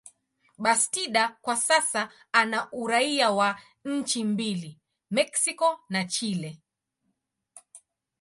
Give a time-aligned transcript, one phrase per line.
[0.57, 4.79] Bastida kwa sasa ana uraia wa nchi mbili,
[5.11, 6.61] Mexico na Chile.